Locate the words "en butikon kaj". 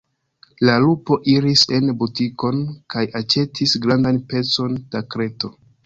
1.79-3.07